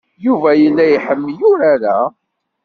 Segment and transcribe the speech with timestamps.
[0.25, 1.99] Yuba yella iḥemmel urar-a.